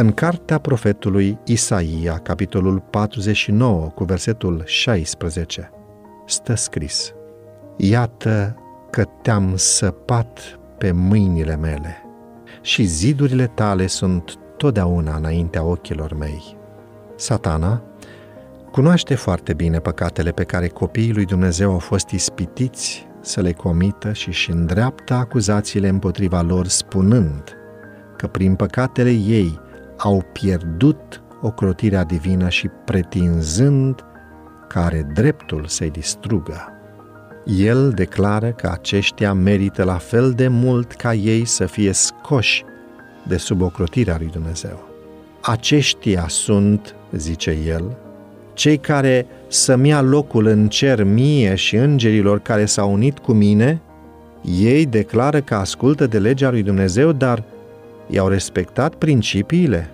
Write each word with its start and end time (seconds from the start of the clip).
În 0.00 0.12
cartea 0.12 0.58
profetului 0.58 1.38
Isaia, 1.44 2.18
capitolul 2.18 2.82
49, 2.90 3.86
cu 3.86 4.04
versetul 4.04 4.62
16, 4.64 5.70
stă 6.26 6.54
scris 6.54 7.12
Iată 7.76 8.56
că 8.90 9.04
te-am 9.22 9.52
săpat 9.56 10.58
pe 10.78 10.90
mâinile 10.92 11.56
mele 11.56 12.02
și 12.60 12.84
zidurile 12.84 13.46
tale 13.46 13.86
sunt 13.86 14.38
totdeauna 14.56 15.16
înaintea 15.16 15.62
ochilor 15.62 16.14
mei. 16.14 16.56
Satana 17.16 17.82
cunoaște 18.70 19.14
foarte 19.14 19.54
bine 19.54 19.78
păcatele 19.78 20.30
pe 20.30 20.44
care 20.44 20.68
copiii 20.68 21.12
lui 21.12 21.24
Dumnezeu 21.24 21.72
au 21.72 21.78
fost 21.78 22.08
ispitiți 22.08 23.06
să 23.20 23.40
le 23.40 23.52
comită 23.52 24.12
și 24.12 24.28
își 24.28 24.50
îndreaptă 24.50 25.14
acuzațiile 25.14 25.88
împotriva 25.88 26.42
lor 26.42 26.66
spunând 26.66 27.42
că 28.16 28.26
prin 28.26 28.54
păcatele 28.54 29.10
ei 29.10 29.66
au 29.98 30.24
pierdut 30.32 31.22
ocrotirea 31.42 32.04
divină 32.04 32.48
și 32.48 32.68
pretinzând 32.84 34.04
că 34.68 34.78
are 34.78 35.06
dreptul 35.14 35.64
să-i 35.66 35.90
distrugă. 35.90 36.72
El 37.44 37.90
declară 37.90 38.50
că 38.50 38.68
aceștia 38.72 39.32
merită 39.32 39.84
la 39.84 39.96
fel 39.96 40.32
de 40.32 40.48
mult 40.48 40.92
ca 40.92 41.14
ei 41.14 41.44
să 41.44 41.66
fie 41.66 41.92
scoși 41.92 42.64
de 43.26 43.36
sub 43.36 43.60
ocrotirea 43.60 44.16
lui 44.18 44.28
Dumnezeu. 44.32 44.88
Aceștia 45.40 46.26
sunt, 46.28 46.94
zice 47.12 47.58
el, 47.66 47.96
cei 48.52 48.78
care 48.78 49.26
să-mi 49.48 49.88
ia 49.88 50.00
locul 50.00 50.46
în 50.46 50.68
cer 50.68 51.04
mie 51.04 51.54
și 51.54 51.76
îngerilor 51.76 52.40
care 52.40 52.64
s-au 52.64 52.92
unit 52.92 53.18
cu 53.18 53.32
mine, 53.32 53.80
ei 54.58 54.86
declară 54.86 55.40
că 55.40 55.54
ascultă 55.54 56.06
de 56.06 56.18
legea 56.18 56.50
lui 56.50 56.62
Dumnezeu, 56.62 57.12
dar 57.12 57.42
i-au 58.08 58.28
respectat 58.28 58.94
principiile? 58.94 59.90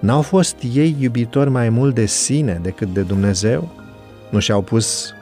N-au 0.00 0.22
fost 0.22 0.56
ei 0.74 0.96
iubitori 0.98 1.50
mai 1.50 1.68
mult 1.68 1.94
de 1.94 2.06
sine 2.06 2.60
decât 2.62 2.92
de 2.92 3.00
Dumnezeu? 3.00 3.68
Nu 4.30 4.38
și-au 4.38 4.62
pus 4.62 5.14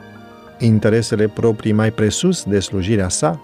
interesele 0.59 1.27
proprii 1.27 1.71
mai 1.71 1.91
presus 1.91 2.43
de 2.43 2.59
slujirea 2.59 3.09
sa? 3.09 3.41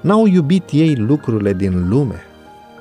N-au 0.00 0.26
iubit 0.26 0.68
ei 0.72 0.94
lucrurile 0.94 1.52
din 1.52 1.88
lume? 1.88 2.22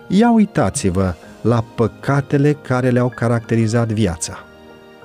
Ia 0.08 0.32
uitați-vă 0.32 1.14
la 1.42 1.64
păcatele 1.76 2.54
care 2.54 2.90
le-au 2.90 3.12
caracterizat 3.16 3.92
viața. 3.92 4.38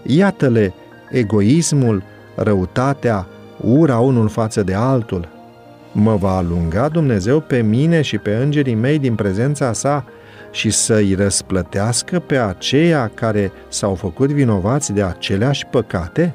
Iată-le 0.03 0.75
egoismul, 1.11 2.03
răutatea, 2.35 3.27
ura 3.61 3.99
unul 3.99 4.29
față 4.29 4.63
de 4.63 4.75
altul. 4.75 5.29
Mă 5.93 6.17
va 6.17 6.37
alunga 6.37 6.89
Dumnezeu 6.89 7.41
pe 7.41 7.63
mine 7.63 8.03
și 8.03 8.19
pe 8.19 8.35
îngerii 8.35 8.75
mei 8.75 8.99
din 8.99 9.15
prezența 9.15 9.73
sa 9.73 10.05
și 10.53 10.70
să-i 10.70 11.14
răsplătească 11.14 12.19
pe 12.19 12.39
aceia 12.39 13.11
care 13.14 13.53
s-au 13.69 13.95
făcut 13.95 14.31
vinovați 14.31 14.92
de 14.92 15.03
aceleași 15.03 15.67
păcate? 15.67 16.34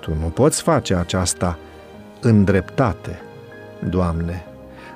Tu 0.00 0.14
nu 0.20 0.26
poți 0.26 0.62
face 0.62 0.94
aceasta 0.94 1.58
în 2.20 2.44
dreptate, 2.44 3.20
Doamne. 3.88 4.44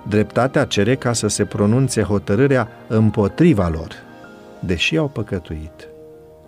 Dreptatea 0.08 0.64
cere 0.64 0.94
ca 0.94 1.12
să 1.12 1.26
se 1.26 1.44
pronunțe 1.44 2.02
hotărârea 2.02 2.68
împotriva 2.86 3.68
lor, 3.68 3.92
deși 4.60 4.96
au 4.96 5.08
păcătuit. 5.08 5.88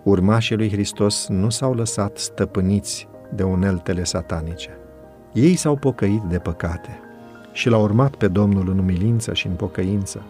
Urmașii 0.03 0.55
lui 0.55 0.71
Hristos 0.71 1.27
nu 1.27 1.49
s-au 1.49 1.73
lăsat 1.73 2.17
stăpâniți 2.17 3.07
de 3.33 3.43
uneltele 3.43 4.03
satanice. 4.03 4.77
Ei 5.33 5.55
s-au 5.55 5.75
pocăit 5.75 6.21
de 6.21 6.37
păcate 6.37 6.99
și 7.51 7.69
l-au 7.69 7.81
urmat 7.81 8.15
pe 8.15 8.27
Domnul 8.27 8.69
în 8.69 8.77
umilință 8.77 9.33
și 9.33 9.47
în 9.47 9.53
pocăință, 9.53 10.21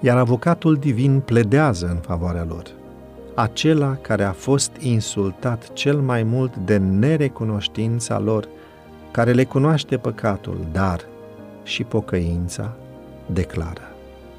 iar 0.00 0.16
avocatul 0.16 0.76
divin 0.76 1.20
pledează 1.20 1.86
în 1.86 1.96
favoarea 1.96 2.46
lor. 2.48 2.64
Acela 3.34 3.94
care 3.94 4.24
a 4.24 4.32
fost 4.32 4.70
insultat 4.78 5.72
cel 5.72 5.96
mai 5.96 6.22
mult 6.22 6.56
de 6.56 6.76
nerecunoștința 6.76 8.18
lor, 8.18 8.48
care 9.10 9.32
le 9.32 9.44
cunoaște 9.44 9.96
păcatul, 9.96 10.66
dar 10.72 11.00
și 11.62 11.84
pocăința, 11.84 12.72
declară. 13.26 13.94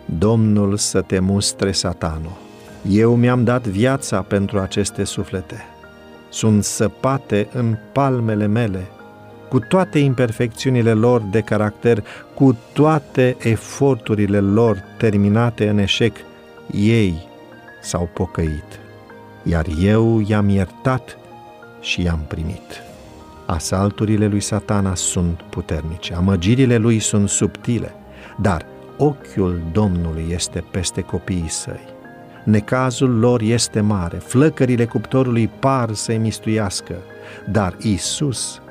Domnul 0.06 0.78
să 0.78 1.02
te 1.02 1.20
mustre 1.20 1.72
satanul 1.72 2.50
eu 2.90 3.16
mi-am 3.16 3.44
dat 3.44 3.68
viața 3.68 4.22
pentru 4.22 4.60
aceste 4.60 5.04
suflete. 5.04 5.66
Sunt 6.30 6.64
săpate 6.64 7.48
în 7.54 7.78
palmele 7.92 8.46
mele, 8.46 8.88
cu 9.52 9.60
toate 9.60 10.00
imperfecțiunile 10.00 10.94
lor 10.94 11.22
de 11.22 11.42
caracter, 11.42 12.04
cu 12.34 12.58
toate 12.74 13.36
eforturile 13.40 14.40
lor 14.40 14.84
terminate 14.98 15.70
în 15.70 15.78
eșec, 15.78 16.16
ei 16.74 17.28
s-au 17.82 18.10
pocăit, 18.14 18.80
iar 19.44 19.66
eu 19.82 20.24
i-am 20.28 20.50
iertat 20.50 21.18
și 21.82 22.04
i-am 22.04 22.26
primit. 22.28 22.84
Asalturile 23.46 24.28
lui 24.28 24.40
satana 24.40 24.96
sunt 24.96 25.42
puternice, 25.50 26.14
amăgirile 26.14 26.78
lui 26.78 27.00
sunt 27.00 27.30
subtile, 27.30 27.94
dar 28.38 28.66
ochiul 28.98 29.62
Domnului 29.72 30.26
este 30.30 30.64
peste 30.72 31.02
copiii 31.02 31.50
săi 31.50 31.90
necazul 32.44 33.20
lor 33.20 33.42
este 33.42 33.82
mare, 33.82 34.18
flăcările 34.18 34.86
cuptorului 34.86 35.48
par 35.48 35.94
să-i 35.94 36.18
mistuiască, 36.18 36.96
dar 37.50 37.76
Isus 37.82 38.62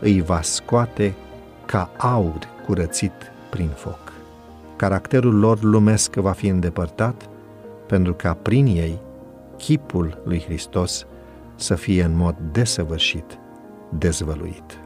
îi 0.00 0.20
va 0.20 0.42
scoate 0.42 1.14
ca 1.66 1.90
aur 1.96 2.38
curățit 2.66 3.32
prin 3.50 3.68
foc. 3.68 4.12
Caracterul 4.76 5.38
lor 5.38 5.62
lumesc 5.62 6.14
va 6.14 6.32
fi 6.32 6.46
îndepărtat, 6.46 7.28
pentru 7.86 8.14
ca 8.14 8.34
prin 8.34 8.66
ei 8.66 8.98
chipul 9.56 10.22
lui 10.24 10.42
Hristos 10.42 11.06
să 11.54 11.74
fie 11.74 12.02
în 12.02 12.16
mod 12.16 12.36
desăvârșit 12.52 13.38
dezvăluit. 13.98 14.85